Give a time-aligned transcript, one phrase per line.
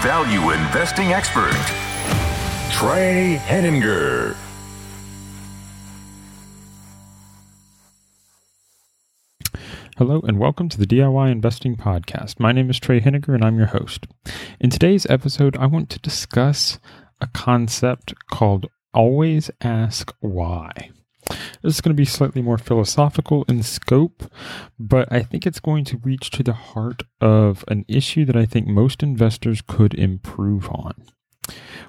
[0.00, 1.52] value investing expert,
[2.72, 4.34] Trey Henninger.
[9.98, 12.40] Hello and welcome to the DIY Investing Podcast.
[12.40, 14.06] My name is Trey Henninger and I'm your host.
[14.58, 16.78] In today's episode, I want to discuss
[17.20, 20.92] a concept called always ask why.
[21.62, 24.30] This is going to be slightly more philosophical in scope,
[24.78, 28.46] but I think it's going to reach to the heart of an issue that I
[28.46, 30.94] think most investors could improve on.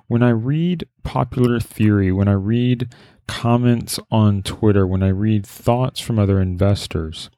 [0.07, 2.93] When I read popular theory, when I read
[3.27, 7.29] comments on Twitter, when I read thoughts from other investors,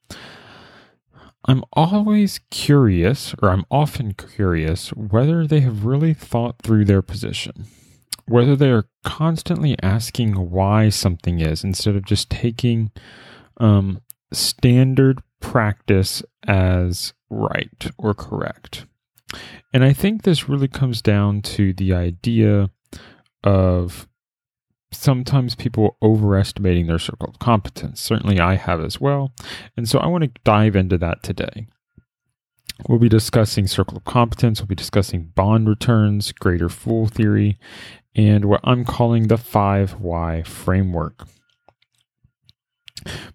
[1.46, 7.68] I'm always curious, or I'm often curious, whether they have really thought through their position
[8.26, 12.92] whether they are constantly asking why something is instead of just taking
[13.58, 18.86] um, standard practice as right or correct.
[19.74, 22.70] And I think this really comes down to the idea
[23.44, 24.08] of
[24.92, 28.00] sometimes people overestimating their circle of competence.
[28.00, 29.34] Certainly I have as well.
[29.76, 31.68] And so I want to dive into that today.
[32.88, 37.58] We'll be discussing circle of competence, we'll be discussing bond returns, greater fool theory,
[38.16, 41.28] and what I'm calling the 5 why framework.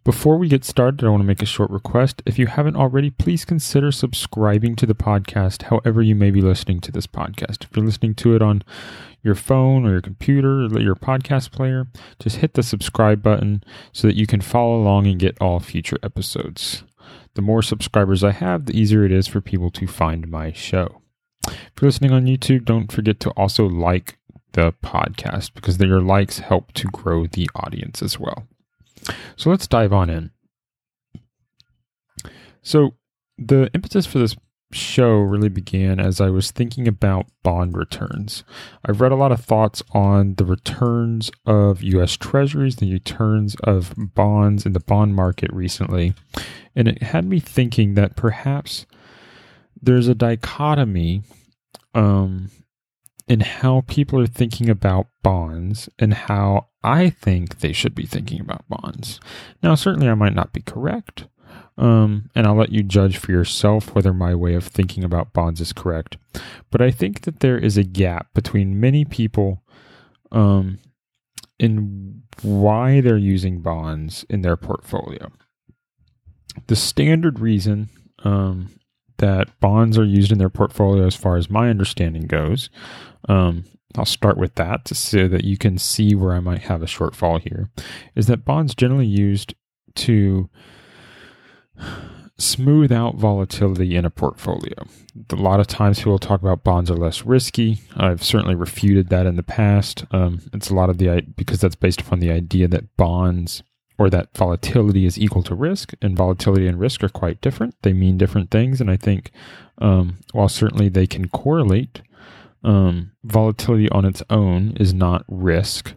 [0.04, 2.22] Before we get started, I want to make a short request.
[2.24, 6.80] If you haven't already, please consider subscribing to the podcast, however, you may be listening
[6.80, 7.64] to this podcast.
[7.64, 8.62] If you're listening to it on
[9.22, 11.86] your phone or your computer or your podcast player,
[12.18, 15.98] just hit the subscribe button so that you can follow along and get all future
[16.02, 16.84] episodes.
[17.38, 21.02] The more subscribers I have, the easier it is for people to find my show.
[21.46, 24.18] If you're listening on YouTube, don't forget to also like
[24.54, 28.48] the podcast because your likes help to grow the audience as well.
[29.36, 30.32] So let's dive on in.
[32.60, 32.96] So,
[33.38, 34.34] the impetus for this
[34.72, 38.44] show really began as I was thinking about bond returns.
[38.84, 43.94] I've read a lot of thoughts on the returns of US Treasuries, the returns of
[43.96, 46.14] bonds in the bond market recently,
[46.76, 48.86] and it had me thinking that perhaps
[49.80, 51.22] there's a dichotomy
[51.94, 52.50] um,
[53.26, 58.40] in how people are thinking about bonds and how I think they should be thinking
[58.40, 59.20] about bonds.
[59.62, 61.26] Now, certainly I might not be correct,
[61.78, 65.60] um, and I'll let you judge for yourself whether my way of thinking about bonds
[65.60, 66.18] is correct.
[66.70, 69.62] But I think that there is a gap between many people
[70.32, 70.80] um,
[71.58, 75.30] in why they're using bonds in their portfolio.
[76.66, 77.88] The standard reason
[78.24, 78.70] um,
[79.18, 82.70] that bonds are used in their portfolio, as far as my understanding goes,
[83.28, 83.64] um,
[83.96, 86.86] I'll start with that to so that you can see where I might have a
[86.86, 87.70] shortfall here.
[88.16, 89.54] Is that bonds generally used
[89.96, 90.50] to
[92.38, 94.86] smooth out volatility in a portfolio?
[95.30, 97.80] A lot of times people talk about bonds are less risky.
[97.96, 100.04] I've certainly refuted that in the past.
[100.12, 103.62] Um, it's a lot of the because that's based upon the idea that bonds
[103.98, 107.74] or that volatility is equal to risk, and volatility and risk are quite different.
[107.82, 109.32] They mean different things, and I think
[109.78, 112.02] um, while certainly they can correlate,
[112.62, 115.94] um, volatility on its own is not risk.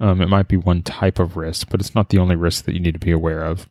[0.00, 2.74] Um, it might be one type of risk, but it's not the only risk that
[2.74, 3.68] you need to be aware of.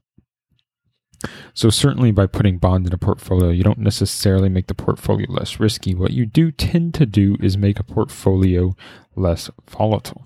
[1.53, 5.59] So, certainly by putting bonds in a portfolio, you don't necessarily make the portfolio less
[5.59, 5.93] risky.
[5.93, 8.75] What you do tend to do is make a portfolio
[9.15, 10.25] less volatile.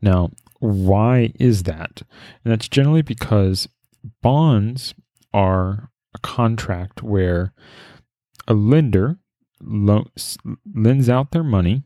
[0.00, 0.30] Now,
[0.60, 2.02] why is that?
[2.44, 3.68] And that's generally because
[4.22, 4.94] bonds
[5.32, 7.52] are a contract where
[8.46, 9.18] a lender
[9.60, 10.10] lo-
[10.74, 11.82] lends out their money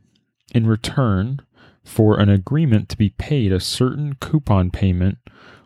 [0.54, 1.40] in return
[1.84, 5.18] for an agreement to be paid a certain coupon payment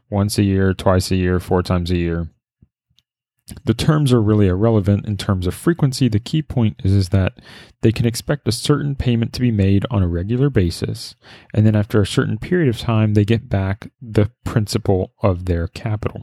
[0.09, 2.29] once a year, twice a year, four times a year.
[3.65, 6.09] The terms are really irrelevant in terms of frequency.
[6.09, 7.41] The key point is, is that
[7.81, 11.15] they can expect a certain payment to be made on a regular basis,
[11.55, 15.69] and then after a certain period of time, they get back the principal of their
[15.69, 16.23] capital.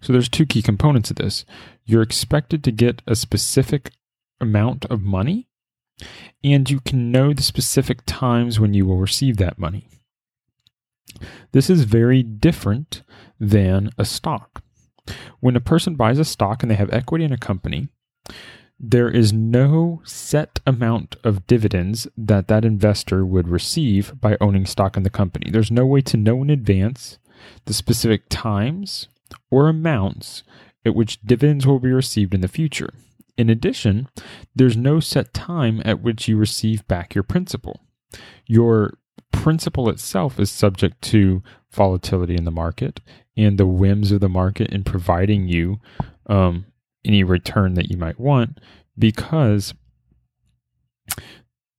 [0.00, 1.44] So there's two key components of this.
[1.84, 3.92] You're expected to get a specific
[4.40, 5.48] amount of money,
[6.42, 9.86] and you can know the specific times when you will receive that money.
[11.52, 13.02] This is very different
[13.38, 14.62] than a stock.
[15.40, 17.88] When a person buys a stock and they have equity in a company,
[18.78, 24.96] there is no set amount of dividends that that investor would receive by owning stock
[24.96, 25.50] in the company.
[25.50, 27.18] There's no way to know in advance
[27.66, 29.08] the specific times
[29.50, 30.42] or amounts
[30.84, 32.90] at which dividends will be received in the future.
[33.36, 34.08] In addition,
[34.54, 37.80] there's no set time at which you receive back your principal.
[38.46, 38.98] Your
[39.30, 43.00] principal itself is subject to volatility in the market
[43.36, 45.80] and the whims of the market in providing you
[46.26, 46.66] um,
[47.04, 48.58] any return that you might want
[48.98, 49.74] because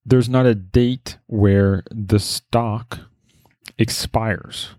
[0.05, 2.99] there's not a date where the stock
[3.77, 4.69] expires.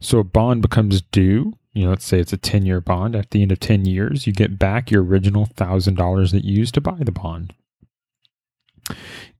[0.00, 1.54] So a bond becomes due.
[1.72, 3.14] You know, let's say it's a 10 year bond.
[3.16, 6.74] At the end of 10 years, you get back your original $1,000 that you used
[6.74, 7.54] to buy the bond.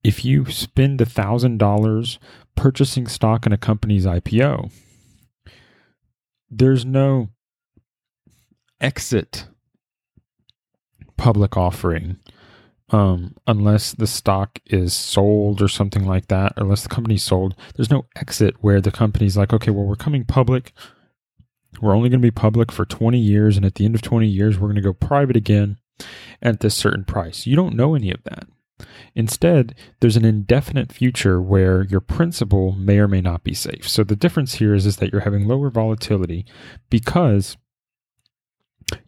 [0.02, 2.18] If you spend $1,000
[2.54, 4.70] purchasing stock in a company's IPO,
[6.50, 7.30] there's no
[8.80, 9.46] exit
[11.16, 12.18] public offering
[12.90, 17.54] um, unless the stock is sold or something like that, unless the company's sold.
[17.74, 20.72] There's no exit where the company's like, okay, well, we're coming public.
[21.80, 23.56] We're only going to be public for 20 years.
[23.56, 25.78] And at the end of 20 years, we're going to go private again
[26.40, 27.46] at this certain price.
[27.46, 28.46] You don't know any of that.
[29.14, 33.88] Instead, there's an indefinite future where your principal may or may not be safe.
[33.88, 36.44] So the difference here is, is that you're having lower volatility
[36.90, 37.56] because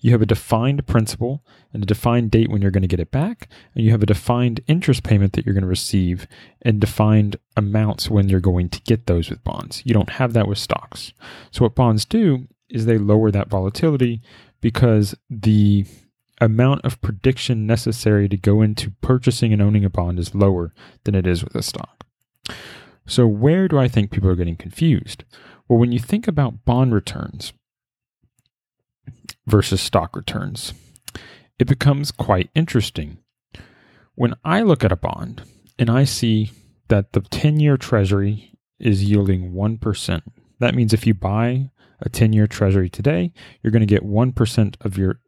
[0.01, 3.11] you have a defined principal and a defined date when you're going to get it
[3.11, 6.27] back, and you have a defined interest payment that you're going to receive
[6.63, 9.83] and defined amounts when you're going to get those with bonds.
[9.85, 11.13] You don't have that with stocks.
[11.53, 14.21] So, what bonds do is they lower that volatility
[14.61, 15.87] because the
[16.41, 20.73] amount of prediction necessary to go into purchasing and owning a bond is lower
[21.05, 22.07] than it is with a stock.
[23.07, 25.25] So, where do I think people are getting confused?
[25.69, 27.53] Well, when you think about bond returns,
[29.49, 30.75] versus stock returns.
[31.59, 33.19] It becomes quite interesting.
[34.15, 35.43] When I look at a bond
[35.79, 36.53] and I see
[36.89, 40.23] that the 10 year treasury is yielding 1%,
[40.61, 41.71] that means if you buy
[42.01, 43.33] a 10 year treasury today,
[43.63, 45.21] you're going to get 1% of your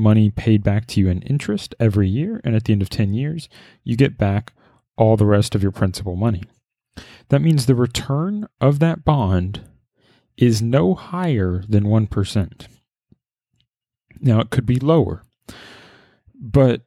[0.00, 2.40] money paid back to you in interest every year.
[2.42, 3.48] And at the end of 10 years,
[3.84, 4.52] you get back
[4.96, 6.42] all the rest of your principal money.
[7.28, 9.62] That means the return of that bond
[10.36, 12.66] is no higher than 1%.
[14.20, 15.24] Now, it could be lower.
[16.34, 16.82] But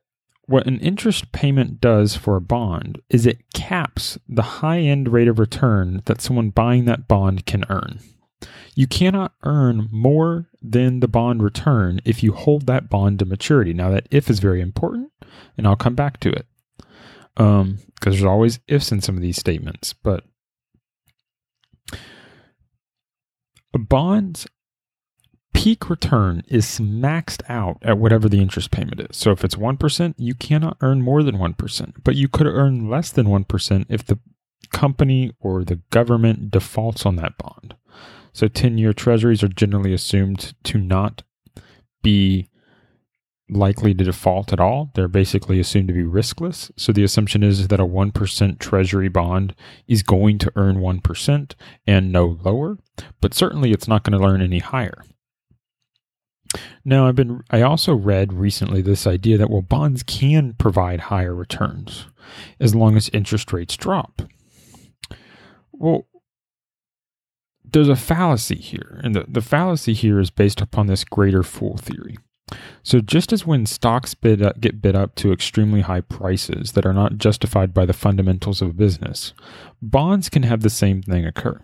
[0.45, 5.27] what an interest payment does for a bond is it caps the high end rate
[5.27, 7.99] of return that someone buying that bond can earn.
[8.75, 13.73] You cannot earn more than the bond return if you hold that bond to maturity.
[13.73, 15.11] Now, that if is very important,
[15.57, 16.47] and I'll come back to it
[17.35, 19.93] because um, there's always ifs in some of these statements.
[19.93, 20.23] But
[23.73, 24.47] a bonds
[25.53, 29.15] peak return is maxed out at whatever the interest payment is.
[29.15, 33.11] So if it's 1%, you cannot earn more than 1%, but you could earn less
[33.11, 34.19] than 1% if the
[34.71, 37.75] company or the government defaults on that bond.
[38.33, 41.23] So 10 year treasuries are generally assumed to not
[42.01, 42.49] be
[43.49, 44.91] likely to default at all.
[44.95, 46.71] They're basically assumed to be riskless.
[46.77, 49.53] So the assumption is that a 1% treasury bond
[49.87, 51.53] is going to earn 1%
[51.85, 52.77] and no lower,
[53.21, 55.03] but certainly it's not going to earn any higher.
[56.85, 61.33] Now, I've been I also read recently this idea that well bonds can provide higher
[61.33, 62.05] returns
[62.59, 64.21] as long as interest rates drop.
[65.71, 66.05] Well,
[67.73, 71.77] there's a fallacy here, and the, the fallacy here is based upon this greater fool
[71.77, 72.17] theory.
[72.83, 76.85] So, just as when stocks bid up, get bid up to extremely high prices that
[76.85, 79.33] are not justified by the fundamentals of business,
[79.81, 81.59] bonds can have the same thing occur.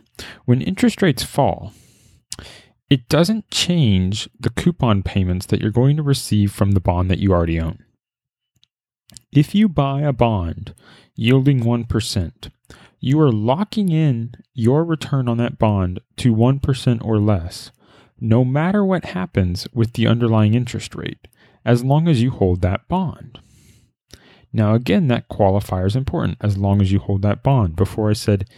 [0.46, 1.74] When interest rates fall,
[2.90, 7.20] it doesn't change the coupon payments that you're going to receive from the bond that
[7.20, 7.84] you already own.
[9.32, 10.74] If you buy a bond
[11.16, 12.52] yielding 1%,
[13.00, 17.72] you are locking in your return on that bond to 1% or less,
[18.20, 21.28] no matter what happens with the underlying interest rate,
[21.66, 23.40] as long as you hold that bond.
[24.52, 27.76] Now, again, that qualifier is important as long as you hold that bond.
[27.76, 28.50] Before I said,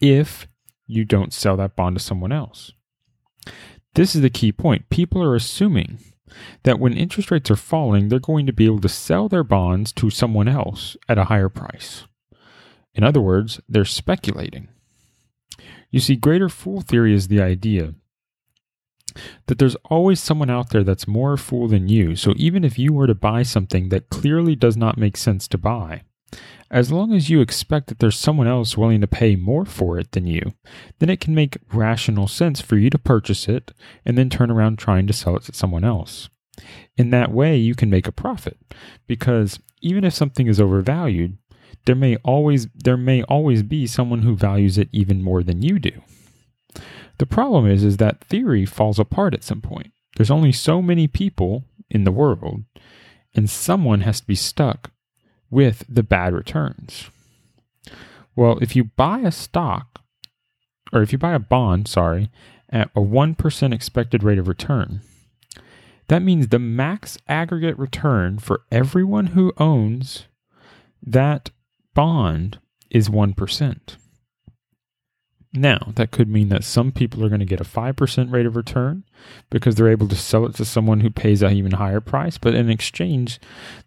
[0.00, 0.48] if
[0.86, 2.72] you don't sell that bond to someone else.
[3.94, 4.90] This is the key point.
[4.90, 5.98] People are assuming
[6.64, 9.92] that when interest rates are falling, they're going to be able to sell their bonds
[9.92, 12.04] to someone else at a higher price.
[12.94, 14.68] In other words, they're speculating.
[15.90, 17.94] You see, greater fool theory is the idea
[19.46, 22.16] that there's always someone out there that's more fool than you.
[22.16, 25.58] So even if you were to buy something that clearly does not make sense to
[25.58, 26.02] buy,
[26.70, 30.12] as long as you expect that there's someone else willing to pay more for it
[30.12, 30.52] than you,
[30.98, 33.72] then it can make rational sense for you to purchase it
[34.04, 36.28] and then turn around trying to sell it to someone else.
[36.96, 38.58] In that way, you can make a profit
[39.06, 41.36] because even if something is overvalued,
[41.84, 45.78] there may always there may always be someone who values it even more than you
[45.78, 46.02] do.
[47.18, 49.92] The problem is is that theory falls apart at some point.
[50.16, 52.64] There's only so many people in the world
[53.34, 54.90] and someone has to be stuck
[55.50, 57.10] with the bad returns.
[58.36, 60.00] Well, if you buy a stock
[60.92, 62.30] or if you buy a bond, sorry,
[62.70, 65.00] at a 1% expected rate of return,
[66.08, 70.26] that means the max aggregate return for everyone who owns
[71.02, 71.50] that
[71.94, 72.58] bond
[72.90, 73.96] is 1%.
[75.56, 78.56] Now, that could mean that some people are going to get a 5% rate of
[78.56, 79.04] return
[79.50, 82.38] because they're able to sell it to someone who pays an even higher price.
[82.38, 83.38] But in exchange,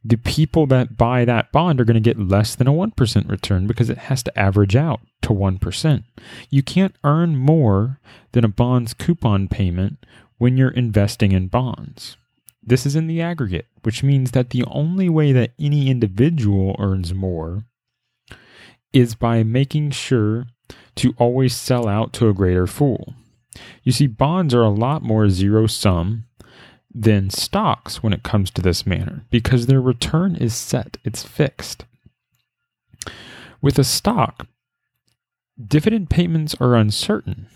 [0.04, 3.68] the people that buy that bond are going to get less than a 1% return
[3.68, 6.04] because it has to average out to 1%.
[6.50, 8.00] You can't earn more
[8.32, 10.06] than a bond's coupon payment
[10.38, 12.16] when you're investing in bonds.
[12.64, 17.14] This is in the aggregate, which means that the only way that any individual earns
[17.14, 17.66] more
[18.98, 20.48] is by making sure
[20.96, 23.14] to always sell out to a greater fool.
[23.84, 26.26] You see, bonds are a lot more zero sum
[26.94, 31.86] than stocks when it comes to this manner because their return is set, it's fixed.
[33.62, 34.48] With a stock,
[35.64, 37.48] dividend payments are uncertain,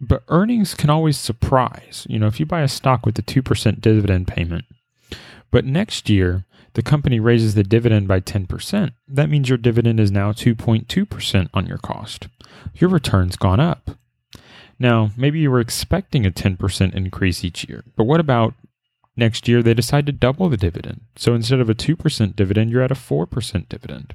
[0.00, 2.06] but earnings can always surprise.
[2.08, 4.64] You know, if you buy a stock with a 2% dividend payment,
[5.50, 6.44] but next year
[6.74, 11.66] the company raises the dividend by 10%, that means your dividend is now 2.2% on
[11.66, 12.28] your cost.
[12.74, 13.90] Your return's gone up.
[14.78, 18.54] Now, maybe you were expecting a 10% increase each year, but what about
[19.16, 21.00] next year they decide to double the dividend?
[21.16, 24.14] So instead of a 2% dividend, you're at a 4% dividend.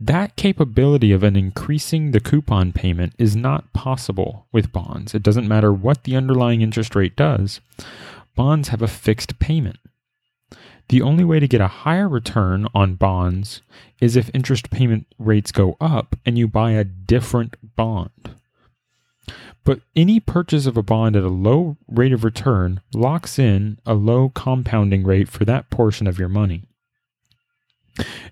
[0.00, 5.14] That capability of an increasing the coupon payment is not possible with bonds.
[5.14, 7.60] It doesn't matter what the underlying interest rate does.
[8.36, 9.78] Bonds have a fixed payment.
[10.88, 13.62] The only way to get a higher return on bonds
[14.00, 18.36] is if interest payment rates go up and you buy a different bond.
[19.64, 23.92] But any purchase of a bond at a low rate of return locks in a
[23.92, 26.64] low compounding rate for that portion of your money.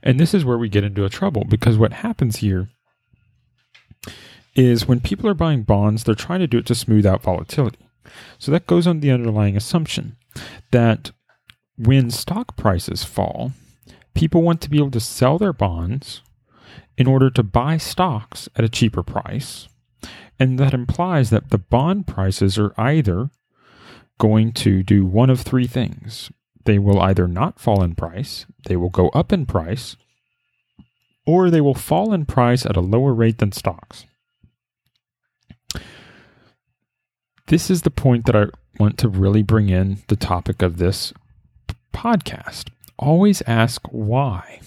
[0.02, 2.70] And this is where we get into a trouble because what happens here
[4.54, 7.86] is when people are buying bonds, they're trying to do it to smooth out volatility.
[8.38, 10.16] So that goes on the underlying assumption
[10.70, 11.10] that
[11.78, 13.52] when stock prices fall,
[14.14, 16.22] people want to be able to sell their bonds
[16.96, 19.68] in order to buy stocks at a cheaper price.
[20.38, 23.30] And that implies that the bond prices are either
[24.18, 26.30] going to do one of three things.
[26.64, 29.96] They will either not fall in price, they will go up in price,
[31.26, 34.04] or they will fall in price at a lower rate than stocks.
[37.46, 38.46] This is the point that I
[38.80, 41.12] want to really bring in the topic of this
[41.96, 42.68] podcast.
[42.98, 44.60] Always ask why.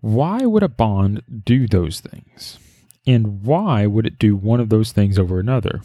[0.00, 2.58] Why would a bond do those things?
[3.06, 5.80] And why would it do one of those things over another?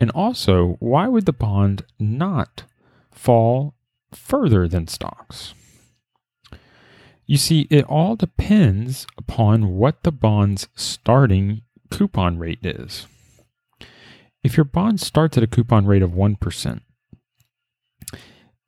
[0.00, 2.64] And also, why would the bond not
[3.12, 3.74] fall
[4.12, 5.54] further than stocks?
[7.26, 13.06] You see, it all depends upon what the bond's starting coupon rate is.
[14.42, 16.80] If your bond starts at a coupon rate of 1%,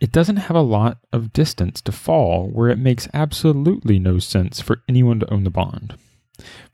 [0.01, 4.61] it doesn't have a lot of distance to fall where it makes absolutely no sense
[4.61, 5.97] for anyone to own the bond.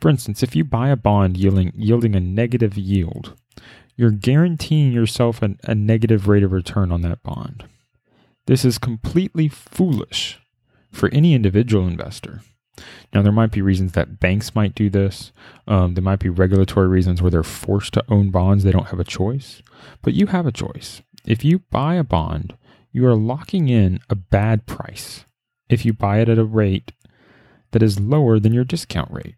[0.00, 3.36] For instance, if you buy a bond yielding, yielding a negative yield,
[3.96, 7.64] you're guaranteeing yourself a, a negative rate of return on that bond.
[8.46, 10.40] This is completely foolish
[10.90, 12.40] for any individual investor.
[13.14, 15.30] Now, there might be reasons that banks might do this.
[15.68, 18.64] Um, there might be regulatory reasons where they're forced to own bonds.
[18.64, 19.62] They don't have a choice.
[20.00, 21.02] But you have a choice.
[21.24, 22.56] If you buy a bond
[22.92, 25.24] you are locking in a bad price
[25.68, 26.92] if you buy it at a rate
[27.72, 29.34] that is lower than your discount rate.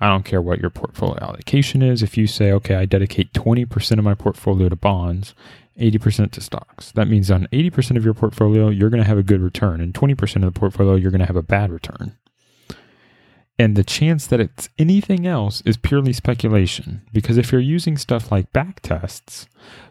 [0.00, 2.02] I don't care what your portfolio allocation is.
[2.02, 5.34] If you say, okay, I dedicate 20% of my portfolio to bonds,
[5.80, 9.22] 80% to stocks, that means on 80% of your portfolio, you're going to have a
[9.22, 12.16] good return, and 20% of the portfolio, you're going to have a bad return.
[13.58, 18.30] And the chance that it's anything else is purely speculation because if you're using stuff
[18.30, 19.46] like back tests,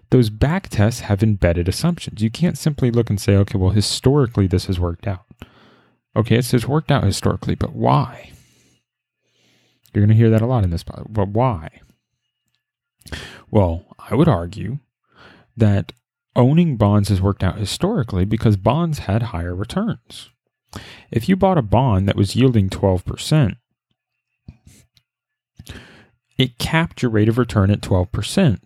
[0.09, 2.21] those back tests have embedded assumptions.
[2.21, 5.25] You can't simply look and say, okay, well, historically this has worked out.
[6.15, 8.31] Okay, it says worked out historically, but why?
[9.93, 11.69] You're going to hear that a lot in this, but why?
[13.51, 14.79] Well, I would argue
[15.57, 15.93] that
[16.35, 20.29] owning bonds has worked out historically because bonds had higher returns.
[21.11, 23.55] If you bought a bond that was yielding 12%,
[26.37, 28.59] it capped your rate of return at 12%.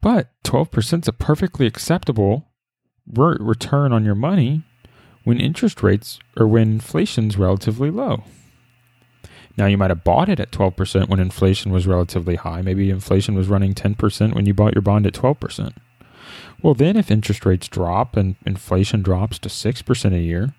[0.00, 2.48] But 12% is a perfectly acceptable
[3.12, 4.62] re- return on your money
[5.24, 8.24] when interest rates or when inflation's relatively low.
[9.56, 12.60] Now, you might have bought it at 12% when inflation was relatively high.
[12.60, 15.72] Maybe inflation was running 10% when you bought your bond at 12%.
[16.62, 20.54] Well, then if interest rates drop and inflation drops to 6% a year,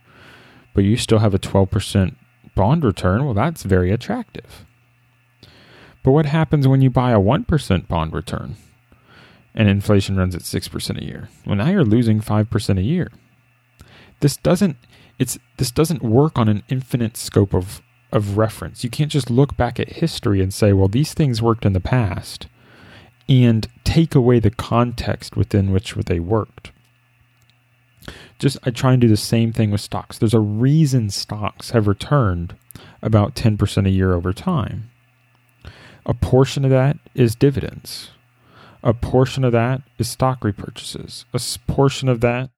[0.73, 2.15] but you still have a 12%
[2.55, 4.65] bond return, well, that's very attractive.
[6.03, 8.55] But what happens when you buy a 1% bond return
[9.57, 11.27] and inflation runs at 6% a year?
[11.45, 13.11] Well, now you're losing 5% a year.
[14.21, 14.77] This doesn't
[15.19, 18.83] it's this doesn't work on an infinite scope of of reference.
[18.83, 21.79] You can't just look back at history and say, well, these things worked in the
[21.79, 22.47] past
[23.27, 26.71] and take away the context within which they worked.
[28.39, 30.17] Just I try and do the same thing with stocks.
[30.17, 32.55] There's a reason stocks have returned
[33.01, 34.89] about 10% a year over time.
[36.05, 38.11] A portion of that is dividends.
[38.83, 41.25] A portion of that is stock repurchases.
[41.33, 42.51] A portion of that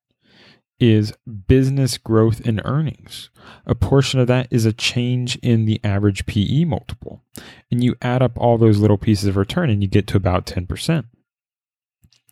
[0.80, 1.14] is
[1.48, 3.30] business growth in earnings.
[3.66, 7.22] A portion of that is a change in the average PE multiple.
[7.70, 10.46] And you add up all those little pieces of return and you get to about
[10.46, 11.06] 10%.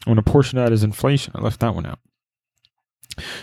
[0.05, 1.99] When a portion of that is inflation, I left that one out.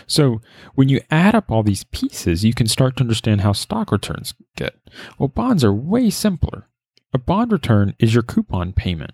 [0.07, 0.41] So
[0.73, 4.33] when you add up all these pieces, you can start to understand how stock returns
[4.55, 4.75] get.
[5.19, 6.69] Well, bonds are way simpler.
[7.13, 9.11] A bond return is your coupon payment,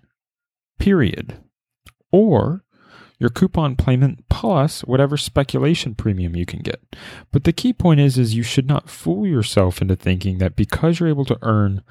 [0.82, 1.36] period.
[2.10, 2.64] Or
[3.20, 6.82] your coupon payment plus whatever speculation premium you can get.
[7.30, 10.98] But the key point is is you should not fool yourself into thinking that because
[10.98, 11.84] you're able to earn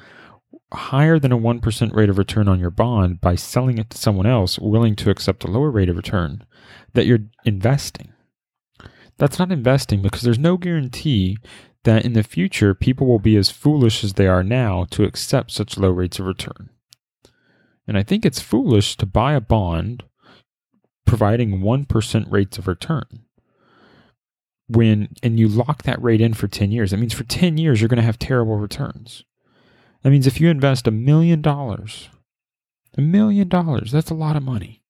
[0.73, 4.25] higher than a 1% rate of return on your bond by selling it to someone
[4.25, 6.43] else willing to accept a lower rate of return
[6.93, 8.11] that you're investing.
[9.17, 11.37] That's not investing because there's no guarantee
[11.85, 15.51] that in the future people will be as foolish as they are now to accept
[15.51, 16.71] such low rates of return.
[17.87, 20.03] And I think it's foolish to buy a bond
[21.05, 23.25] providing 1% rates of return.
[24.67, 27.81] When and you lock that rate in for 10 years, that means for 10 years
[27.81, 29.25] you're going to have terrible returns.
[30.03, 32.09] That means if you invest a million dollars,
[32.97, 34.81] a million dollars, that's a lot of money.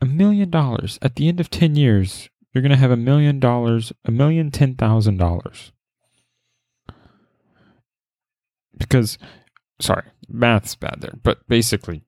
[0.00, 3.38] A million dollars at the end of 10 years, you're going to have a million
[3.38, 5.72] dollars, a million ten thousand dollars.
[8.76, 9.18] Because,
[9.80, 12.04] sorry, math's bad there, but basically,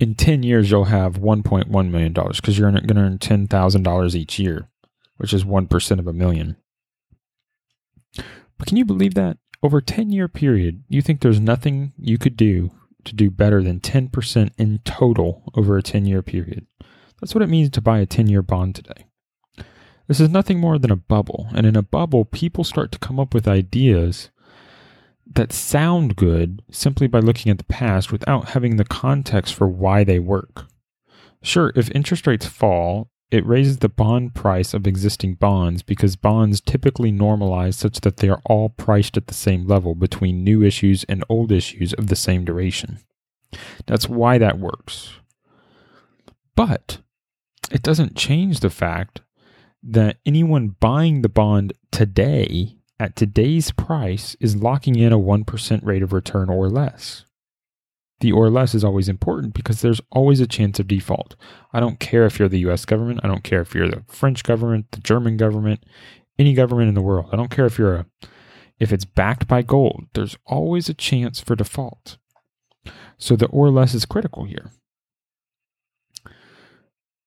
[0.00, 4.68] in 10 years, you'll have $1.1 million because you're going to earn $10,000 each year,
[5.16, 6.56] which is 1% of a million.
[8.58, 9.38] But can you believe that?
[9.62, 12.70] Over a 10 year period, you think there's nothing you could do
[13.04, 16.66] to do better than 10% in total over a 10 year period.
[17.20, 19.06] That's what it means to buy a 10 year bond today.
[20.06, 21.48] This is nothing more than a bubble.
[21.54, 24.30] And in a bubble, people start to come up with ideas
[25.34, 30.04] that sound good simply by looking at the past without having the context for why
[30.04, 30.66] they work.
[31.42, 36.60] Sure, if interest rates fall, it raises the bond price of existing bonds because bonds
[36.60, 41.04] typically normalize such that they are all priced at the same level between new issues
[41.04, 42.98] and old issues of the same duration.
[43.86, 45.12] That's why that works.
[46.56, 46.98] But
[47.70, 49.20] it doesn't change the fact
[49.82, 56.02] that anyone buying the bond today at today's price is locking in a 1% rate
[56.02, 57.24] of return or less.
[58.20, 61.36] The or less is always important because there's always a chance of default.
[61.72, 64.42] I don't care if you're the US government, I don't care if you're the French
[64.42, 65.84] government, the German government,
[66.38, 67.28] any government in the world.
[67.32, 68.06] I don't care if you're a
[68.80, 72.16] if it's backed by gold, there's always a chance for default.
[73.16, 74.70] So the or less is critical here.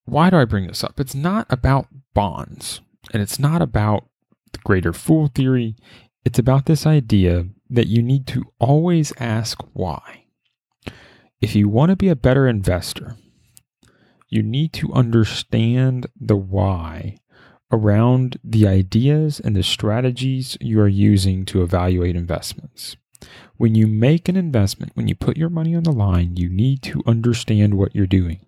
[0.05, 0.99] Why do I bring this up?
[0.99, 2.81] It's not about bonds
[3.13, 4.05] and it's not about
[4.53, 5.75] the greater fool theory.
[6.25, 10.25] It's about this idea that you need to always ask why.
[11.41, 13.15] If you want to be a better investor,
[14.29, 17.17] you need to understand the why
[17.71, 22.95] around the ideas and the strategies you are using to evaluate investments.
[23.57, 26.81] When you make an investment, when you put your money on the line, you need
[26.83, 28.45] to understand what you're doing.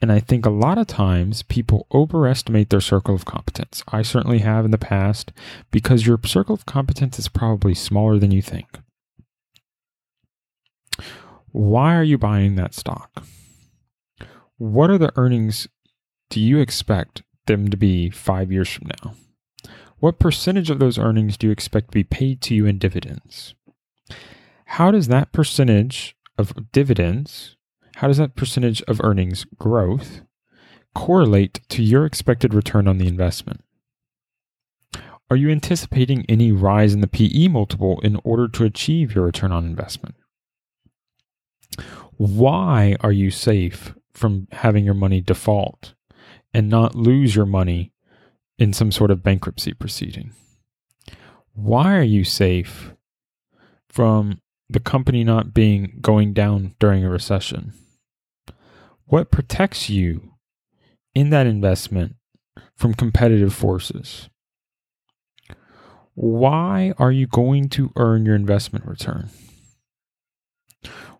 [0.00, 3.82] And I think a lot of times people overestimate their circle of competence.
[3.88, 5.32] I certainly have in the past
[5.70, 8.78] because your circle of competence is probably smaller than you think.
[11.52, 13.24] Why are you buying that stock?
[14.58, 15.66] What are the earnings
[16.28, 19.14] do you expect them to be five years from now?
[19.98, 23.54] What percentage of those earnings do you expect to be paid to you in dividends?
[24.66, 27.55] How does that percentage of dividends
[27.96, 30.20] how does that percentage of earnings growth
[30.94, 33.64] correlate to your expected return on the investment?
[35.30, 39.50] Are you anticipating any rise in the PE multiple in order to achieve your return
[39.50, 40.14] on investment?
[42.18, 45.94] Why are you safe from having your money default
[46.52, 47.92] and not lose your money
[48.58, 50.32] in some sort of bankruptcy proceeding?
[51.54, 52.92] Why are you safe
[53.88, 57.72] from the company not being going down during a recession?
[59.06, 60.32] What protects you
[61.14, 62.16] in that investment
[62.74, 64.28] from competitive forces?
[66.14, 69.30] Why are you going to earn your investment return?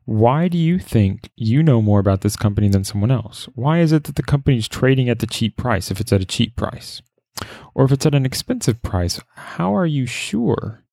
[0.04, 3.48] Why do you think you know more about this company than someone else?
[3.54, 6.22] Why is it that the company is trading at the cheap price if it's at
[6.22, 7.02] a cheap price?
[7.74, 10.84] Or if it's at an expensive price, how are you sure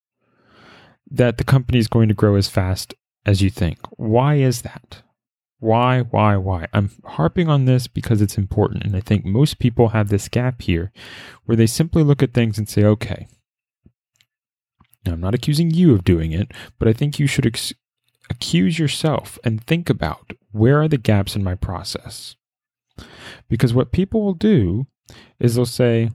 [1.10, 2.94] that the company is going to grow as fast
[3.26, 3.80] as you think?
[3.92, 5.02] Why is that?
[5.64, 6.68] Why, why, why?
[6.74, 8.84] I'm harping on this because it's important.
[8.84, 10.92] And I think most people have this gap here
[11.46, 13.28] where they simply look at things and say, okay,
[15.06, 17.74] now, I'm not accusing you of doing it, but I think you should ex-
[18.30, 22.36] accuse yourself and think about where are the gaps in my process?
[23.50, 24.88] Because what people will do
[25.40, 26.12] is they'll say,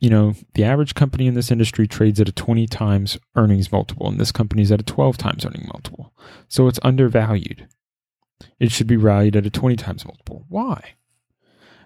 [0.00, 4.08] you know, the average company in this industry trades at a 20 times earnings multiple,
[4.08, 6.12] and this company is at a 12 times earning multiple.
[6.48, 7.68] So it's undervalued.
[8.58, 10.44] It should be valued at a 20 times multiple.
[10.48, 10.94] Why?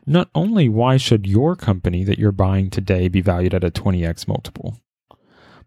[0.07, 4.29] Not only why should your company that you're buying today be valued at a 20x
[4.29, 4.79] multiple,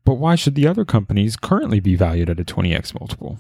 [0.06, 3.40] but why should the other companies currently be valued at a 20x multiple?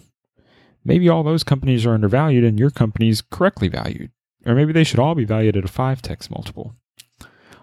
[0.83, 4.12] Maybe all those companies are undervalued and your company is correctly valued.
[4.45, 6.75] Or maybe they should all be valued at a 5x multiple.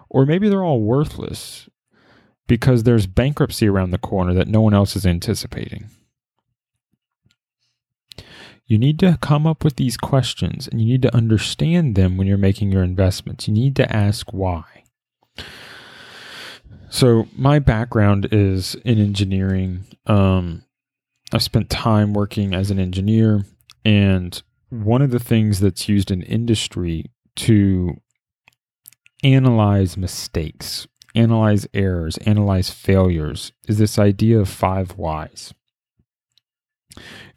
[0.09, 1.67] Or maybe they're all worthless
[2.47, 5.89] because there's bankruptcy around the corner that no one else is anticipating.
[8.67, 12.27] You need to come up with these questions and you need to understand them when
[12.27, 13.47] you're making your investments.
[13.47, 14.83] You need to ask why.
[16.89, 19.85] So, my background is in engineering.
[20.05, 20.63] Um,
[21.33, 23.45] I've spent time working as an engineer,
[23.83, 27.99] and one of the things that's used in industry to
[29.23, 35.53] analyze mistakes, analyze errors, analyze failures is this idea of five whys.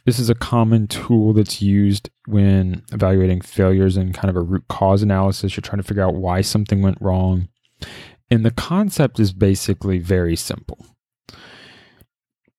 [0.08, 4.64] This is a common tool that's used when evaluating failures and kind of a root
[4.66, 5.54] cause analysis.
[5.54, 7.50] You're trying to figure out why something went wrong.
[8.30, 10.78] And the concept is basically very simple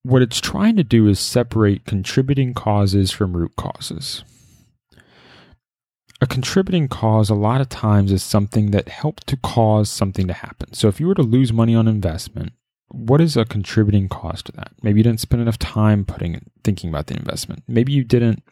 [0.04, 4.24] what it's trying to do is separate contributing causes from root causes.
[6.22, 10.34] A contributing cause, a lot of times, is something that helped to cause something to
[10.34, 10.74] happen.
[10.74, 12.54] So, if you were to lose money on investment,
[12.90, 14.72] what is a contributing cause to that?
[14.82, 17.64] Maybe you didn't spend enough time putting thinking about the investment.
[17.68, 18.44] Maybe you didn't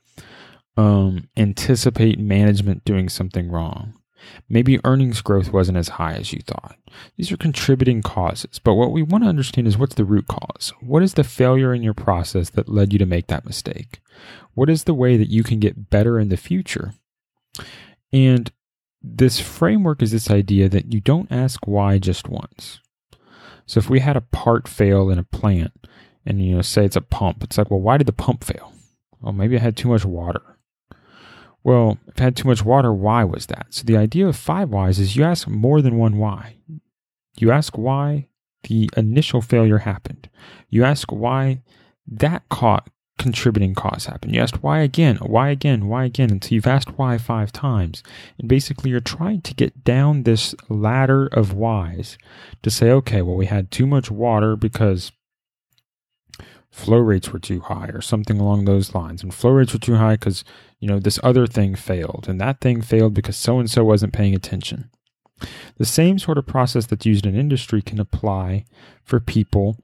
[0.78, 3.94] um, anticipate management doing something wrong.
[4.50, 6.78] Maybe earnings growth wasn't as high as you thought.
[7.18, 10.74] These are contributing causes, but what we want to understand is what's the root cause?
[10.82, 14.00] What is the failure in your process that led you to make that mistake?
[14.54, 16.94] What is the way that you can get better in the future?
[18.12, 18.52] And
[19.02, 22.80] this framework is this idea that you don't ask why just once.
[23.68, 25.74] So if we had a part fail in a plant
[26.26, 28.74] and you know say it's a pump, it's like, well, why did the pump fail?
[29.22, 30.42] Well, maybe I had too much water.
[31.64, 33.68] Well, if I had too much water, why was that?
[33.72, 36.56] So the idea of five whys is you ask more than one why.
[37.38, 38.30] You ask why
[38.64, 40.30] the initial failure happened.
[40.70, 41.62] You ask why
[42.08, 44.34] that caught contributing cause happened.
[44.34, 48.04] You asked why again, why again, why again, until you've asked why five times.
[48.38, 52.18] And basically, you're trying to get down this ladder of whys
[52.64, 55.12] to say, okay, well, we had too much water because
[56.72, 59.24] flow rates were too high or something along those lines.
[59.24, 60.44] And flow rates were too high because,
[60.80, 62.26] you know, this other thing failed.
[62.28, 64.92] And that thing failed because so and so wasn't paying attention.
[65.78, 68.66] The same sort of process that's used in industry can apply
[69.04, 69.78] for people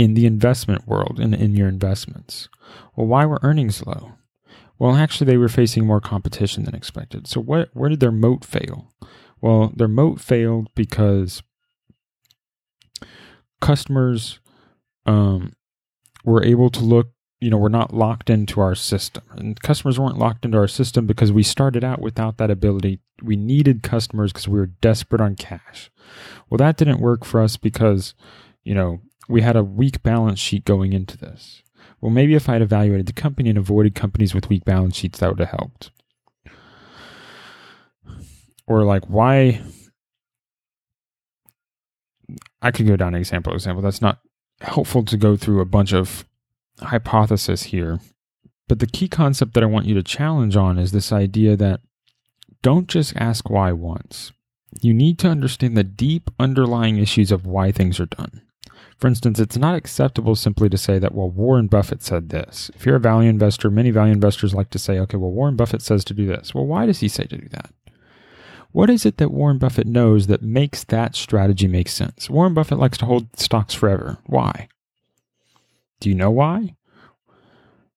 [0.00, 2.48] in the investment world and in your investments.
[2.96, 4.12] Well, why were earnings low?
[4.78, 7.26] Well, actually, they were facing more competition than expected.
[7.26, 8.94] So, what, where did their moat fail?
[9.42, 11.42] Well, their moat failed because
[13.60, 14.40] customers
[15.04, 15.52] um,
[16.24, 17.08] we're able to look
[17.40, 21.06] you know we're not locked into our system and customers weren't locked into our system
[21.06, 25.36] because we started out without that ability we needed customers because we were desperate on
[25.36, 25.90] cash
[26.48, 28.14] well that didn't work for us because
[28.64, 31.62] you know we had a weak balance sheet going into this
[32.00, 35.18] well maybe if i had evaluated the company and avoided companies with weak balance sheets
[35.18, 35.90] that would have helped
[38.66, 39.60] or like why
[42.62, 44.20] i could go down example example that's not
[44.60, 46.24] helpful to go through a bunch of
[46.80, 48.00] hypothesis here.
[48.68, 51.80] But the key concept that I want you to challenge on is this idea that
[52.62, 54.32] don't just ask why once.
[54.80, 58.42] You need to understand the deep underlying issues of why things are done.
[59.00, 62.70] For instance, it's not acceptable simply to say that, well, Warren Buffett said this.
[62.74, 65.80] If you're a value investor, many value investors like to say, okay, well, Warren Buffett
[65.80, 66.54] says to do this.
[66.54, 67.72] Well, why does he say to do that?
[68.72, 72.28] What is it that Warren Buffett knows that makes that strategy make sense?
[72.28, 74.18] Warren Buffett likes to hold stocks forever.
[74.26, 74.68] Why?
[75.98, 76.76] Do you know why?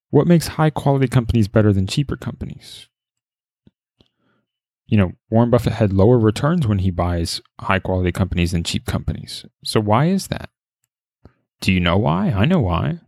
[0.09, 2.87] What makes high quality companies better than cheaper companies?
[4.87, 8.85] You know, Warren Buffett had lower returns when he buys high quality companies than cheap
[8.85, 9.45] companies.
[9.65, 10.49] So why is that?
[11.63, 12.29] Do you know why?
[12.29, 12.99] I know why.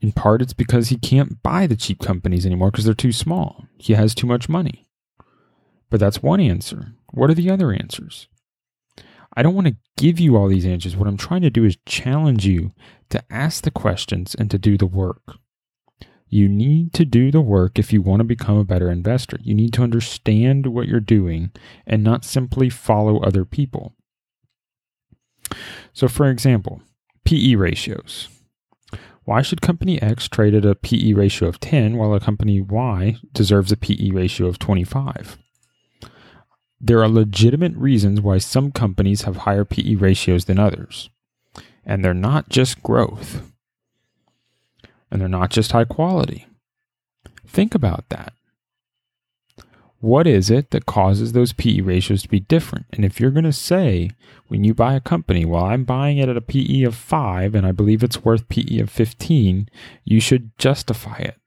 [0.00, 3.66] In part, it's because he can't buy the cheap companies anymore because they're too small.
[3.76, 4.86] He has too much money.
[5.90, 6.94] But that's one answer.
[7.12, 8.28] What are the other answers?
[9.36, 10.96] I don't want to give you all these answers.
[10.96, 12.72] What I'm trying to do is challenge you
[13.10, 15.36] to ask the questions and to do the work.
[16.30, 19.36] You need to do the work if you want to become a better investor.
[19.42, 21.50] You need to understand what you're doing
[21.86, 23.94] and not simply follow other people.
[25.92, 26.82] So, for example,
[27.24, 28.28] PE ratios.
[29.24, 33.16] Why should company X trade at a PE ratio of 10 while a company Y
[33.32, 35.38] deserves a PE ratio of 25?
[36.80, 41.08] There are legitimate reasons why some companies have higher PE ratios than others.
[41.86, 43.50] And they're not just growth.
[45.10, 46.46] And they're not just high quality.
[47.46, 48.34] Think about that.
[50.04, 52.84] What is it that causes those PE ratios to be different?
[52.92, 54.10] And if you're going to say,
[54.48, 57.66] when you buy a company, well, I'm buying it at a PE of 5 and
[57.66, 59.66] I believe it's worth PE of 15,
[60.04, 61.38] you should justify it.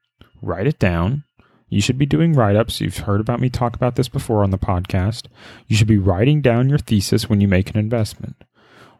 [0.41, 1.23] Write it down.
[1.69, 2.81] You should be doing write ups.
[2.81, 5.27] You've heard about me talk about this before on the podcast.
[5.67, 8.43] You should be writing down your thesis when you make an investment.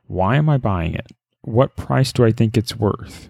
[0.06, 1.14] Why am I buying it?
[1.42, 3.30] What price do I think it's worth?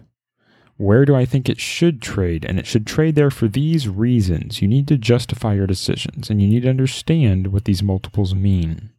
[0.78, 2.44] Where do I think it should trade?
[2.44, 4.62] And it should trade there for these reasons.
[4.62, 8.90] You need to justify your decisions and you need to understand what these multiples mean.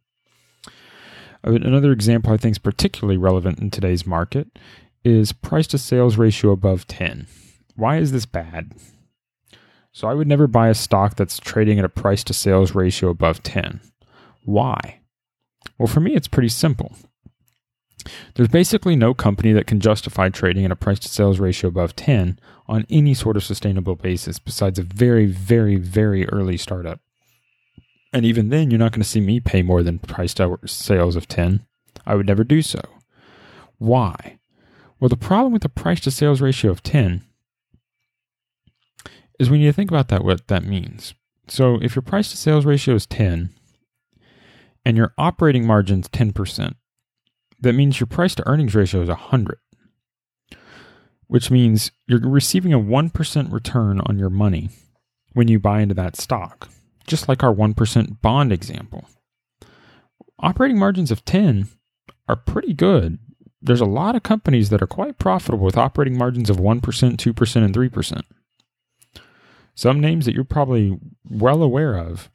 [1.42, 4.58] Uh, another example I think is particularly relevant in today's market
[5.04, 7.26] is price to sales ratio above 10.
[7.76, 8.74] Why is this bad?
[9.90, 13.08] So I would never buy a stock that's trading at a price to sales ratio
[13.08, 13.80] above 10.
[14.44, 15.00] Why?
[15.78, 16.94] Well, for me, it's pretty simple.
[18.34, 21.96] There's basically no company that can justify trading at a price to sales ratio above
[21.96, 27.00] 10 on any sort of sustainable basis besides a very, very, very early startup.
[28.12, 31.16] And even then, you're not going to see me pay more than price to sales
[31.16, 31.64] of 10.
[32.06, 32.80] I would never do so.
[33.78, 34.38] Why?
[34.98, 37.24] Well, the problem with the price to sales ratio of 10
[39.38, 41.14] is when you think about that, what that means.
[41.48, 43.50] So if your price to sales ratio is 10
[44.84, 46.74] and your operating margin's 10%,
[47.60, 49.58] that means your price to earnings ratio is 100,
[51.26, 54.70] which means you're receiving a 1% return on your money
[55.32, 56.68] when you buy into that stock,
[57.06, 59.06] just like our 1% bond example.
[60.38, 61.68] Operating margins of 10
[62.28, 63.18] are pretty good.
[63.60, 67.64] There's a lot of companies that are quite profitable with operating margins of 1%, 2%,
[67.64, 68.22] and 3%.
[69.74, 72.30] Some names that you're probably well aware of.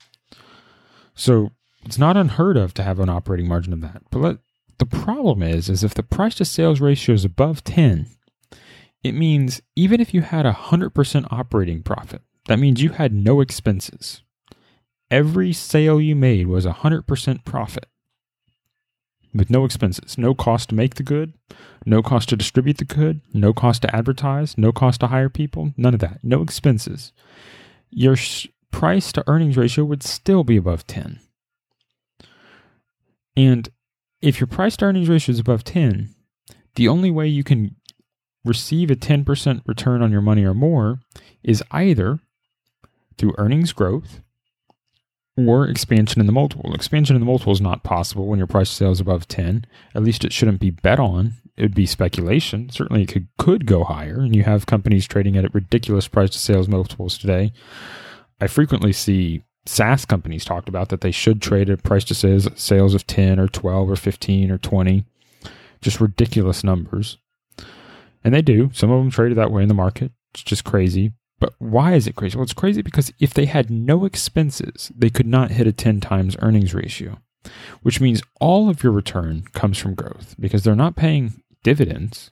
[1.16, 1.52] So
[1.84, 4.04] it's not unheard of to have an operating margin of that.
[4.12, 4.38] But let,
[4.78, 8.08] the problem is, is if the price to sales ratio is above 10,
[9.04, 13.42] it means even if you had a 100% operating profit, that means you had no
[13.42, 14.22] expenses.
[15.12, 17.86] Every sale you made was a 100% profit
[19.34, 21.34] with no expenses, no cost to make the good,
[21.86, 25.74] no cost to distribute the good, no cost to advertise, no cost to hire people,
[25.78, 27.12] none of that, no expenses.
[27.90, 28.16] Your
[28.72, 31.20] price to earnings ratio would still be above 10.
[33.38, 33.70] And
[34.26, 36.10] if your price to earnings ratio is above 10,
[36.76, 37.76] the only way you can
[38.44, 41.00] receive a 10% return on your money or more
[41.44, 42.20] is either
[43.18, 44.22] through earnings growth
[45.38, 46.74] or expansion in the multiple.
[46.74, 49.66] Expansion in the multiple is not possible when your price to sales is above 10.
[49.94, 51.36] At least it shouldn't be bet on.
[51.56, 52.70] It would be speculation.
[52.72, 56.40] Certainly it could, could go higher, and you have companies trading at ridiculous price to
[56.40, 57.54] sales multiples today.
[58.42, 62.48] I frequently see SaaS companies talked about that they should trade at price to sales,
[62.56, 65.06] sales of 10 or 12 or 15 or 20.
[65.82, 67.18] Just ridiculous numbers.
[68.24, 68.70] And they do.
[68.74, 70.12] Some of them traded that way in the market.
[70.34, 71.14] It's just crazy.
[71.40, 72.38] But why is it crazy?
[72.38, 76.00] Well, it's crazy because if they had no expenses, they could not hit a 10
[76.00, 77.20] times earnings ratio,
[77.82, 82.32] which means all of your return comes from growth because they're not paying dividends.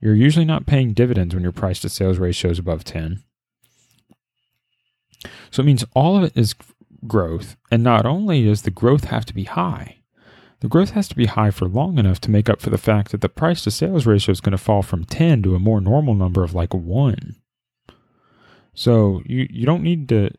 [0.00, 3.22] You're usually not paying dividends when your price to sales ratio is above 10.
[5.50, 6.54] So it means all of it is
[7.06, 7.56] growth.
[7.70, 9.98] And not only does the growth have to be high,
[10.60, 13.12] the growth has to be high for long enough to make up for the fact
[13.12, 15.80] that the price to sales ratio is going to fall from 10 to a more
[15.80, 17.36] normal number of like 1.
[18.74, 20.30] So you, you don't need to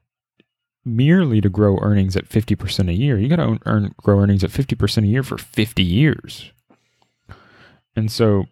[0.85, 3.17] merely to grow earnings at 50% a year.
[3.17, 6.51] You got to earn grow earnings at 50% a year for 50 years.
[7.95, 8.45] And so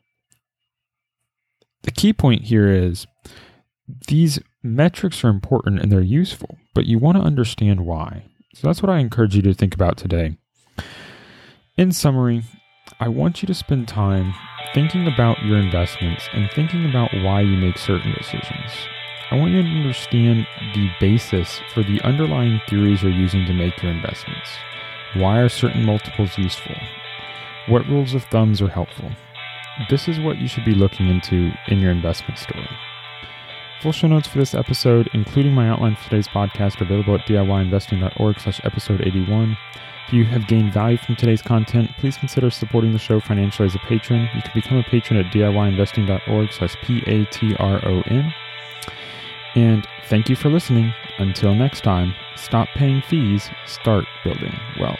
[1.84, 3.08] the key point here is
[4.08, 8.24] these metrics are important and they're useful, but you want to understand why.
[8.54, 10.38] So that's what I encourage you to think about today.
[11.78, 12.44] In summary,
[13.00, 14.34] I want you to spend time
[14.74, 18.72] thinking about your investments and thinking about why you make certain decisions.
[19.30, 23.82] I want you to understand the basis for the underlying theories you're using to make
[23.82, 24.50] your investments.
[25.16, 26.76] Why are certain multiples useful?
[27.68, 29.12] What rules of thumbs are helpful?
[29.90, 32.70] This is what you should be looking into in your investment story.
[33.82, 37.28] Full show notes for this episode, including my outline for today's podcast, are available at
[37.28, 39.56] DIYinvesting.org slash episode 81.
[40.08, 43.76] If you have gained value from today's content, please consider supporting the show financially as
[43.76, 44.30] a patron.
[44.34, 48.34] You can become a patron at DIYinvesting.org slash P-A-T-R-O-N.
[49.56, 50.94] And thank you for listening.
[51.20, 55.00] Until next time, stop paying fees, start building wealth.